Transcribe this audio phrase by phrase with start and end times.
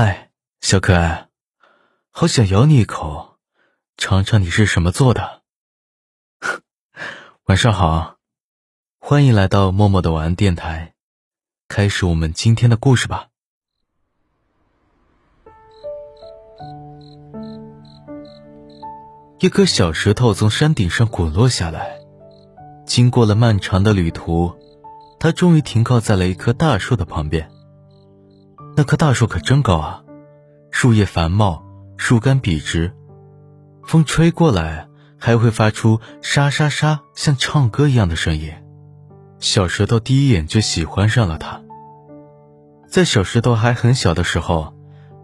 [0.00, 1.26] 嗨，小可爱，
[2.12, 3.38] 好想咬你一口，
[3.96, 5.42] 尝尝你是什么做的。
[7.46, 8.18] 晚上好，
[9.00, 10.94] 欢迎来到默默的晚安电台，
[11.66, 13.30] 开始我们今天的故事吧。
[19.40, 21.98] 一颗小石头从山顶上滚落下来，
[22.86, 24.56] 经过了漫长的旅途，
[25.18, 27.50] 它终于停靠在了一棵大树的旁边。
[28.78, 30.04] 那棵大树可真高啊，
[30.70, 31.64] 树叶繁茂，
[31.96, 32.94] 树干笔直，
[33.82, 34.86] 风吹过来
[35.18, 38.52] 还会发出沙沙沙像唱歌一样的声音。
[39.40, 41.60] 小石头第一眼就喜欢上了它。
[42.86, 44.72] 在小石头还很小的时候，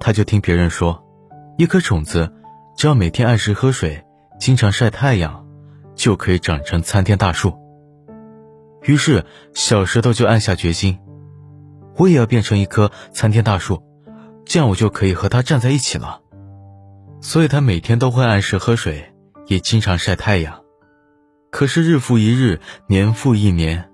[0.00, 1.04] 他就听别人说，
[1.58, 2.32] 一颗种子
[2.74, 4.02] 只要每天按时喝水，
[4.40, 5.46] 经常晒太阳，
[5.94, 7.52] 就可以长成参天大树。
[8.84, 10.98] 于是小石头就暗下决心。
[11.96, 13.82] 我也要变成一棵参天大树，
[14.44, 16.20] 这样我就可以和它站在一起了。
[17.20, 19.14] 所以，他每天都会按时喝水，
[19.46, 20.62] 也经常晒太阳。
[21.52, 23.90] 可是，日复一日，年复一年，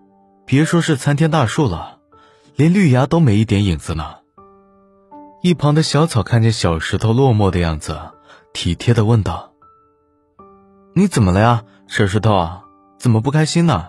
[0.47, 1.99] 别说是参天大树了，
[2.57, 4.15] 连绿芽都没一点影子呢。
[5.43, 8.01] 一旁的小草看见小石头落寞的样子，
[8.55, 9.53] 体贴的问道
[10.97, 12.65] ：“你怎么了呀，小石头啊？
[12.99, 13.89] 怎么不开心呢？”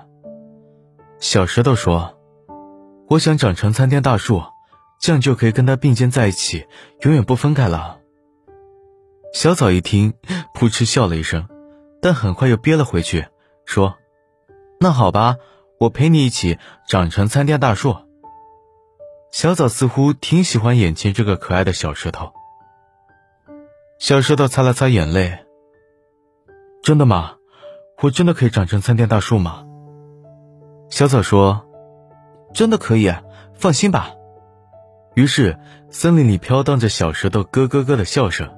[1.21, 2.18] 小石头说。
[3.09, 4.43] 我想长成参天大树，
[4.99, 6.67] 这样就可以跟他并肩在一起，
[7.01, 7.97] 永远不分开了。
[9.33, 10.13] 小草一听，
[10.53, 11.47] 扑哧笑了一声，
[12.03, 13.25] 但很快又憋了回去，
[13.65, 13.95] 说
[14.79, 15.37] ：“那好吧，
[15.79, 17.95] 我陪你一起长成参天大树。”
[19.33, 22.31] 小草似乎挺喜欢眼前这个可爱的小石头。
[23.97, 25.45] 小石头擦了擦眼泪
[26.83, 27.37] ：“真的吗？
[28.03, 29.65] 我真的可以长成参天大树吗？”
[30.91, 31.65] 小草说。
[32.53, 33.13] 真的可以，
[33.53, 34.11] 放心吧。
[35.15, 35.57] 于是，
[35.89, 38.49] 森林里飘荡着小石头咯咯咯的笑声。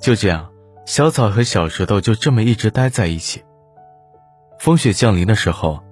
[0.00, 0.50] 就这样，
[0.84, 3.42] 小草和小石头就这么一直待在一起。
[4.58, 5.82] 风雪降临的时候，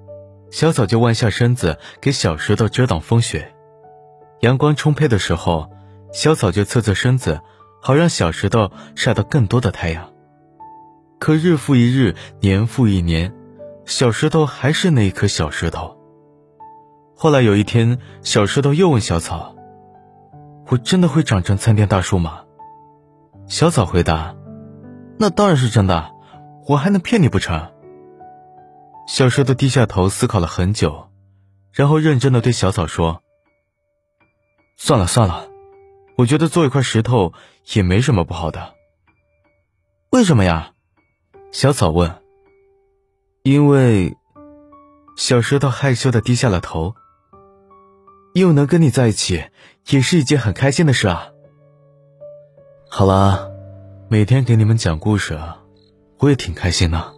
[0.50, 3.41] 小草就弯下身子给小石头遮挡风雪；
[4.41, 5.71] 阳光充沛的时候，
[6.12, 7.41] 小草就侧侧身子，
[7.83, 10.12] 好让小石头晒到更多的太阳。
[11.19, 13.34] 可日复一日，年复一年，
[13.87, 15.99] 小石头还是那一颗小石头。
[17.17, 19.55] 后来有一天，小石头又问小草
[20.69, 22.45] ：“我真的会长成参天大树吗？”
[23.47, 24.35] 小草回答
[25.19, 26.11] ：“那当然是真的，
[26.67, 27.73] 我还能骗你不成？”
[29.07, 31.09] 小石头低下头思考了很久，
[31.73, 33.23] 然后认真的对小草说
[34.77, 35.49] ：“算了算了，
[36.17, 37.33] 我觉得做一块石头
[37.75, 38.75] 也没什么不好的。”
[40.11, 40.73] 为什么呀？
[41.53, 42.13] 小草问。
[43.43, 44.17] 因为，
[45.17, 46.95] 小石头害羞的低下了头。
[48.34, 49.45] 又能跟你在一起
[49.91, 51.28] 也是一件很开心的事啊。
[52.89, 53.53] 好了
[54.09, 55.39] 每天给你们讲故事
[56.19, 57.15] 我也挺开心的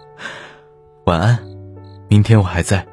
[1.06, 1.38] 晚安
[2.08, 2.86] 明天我还在。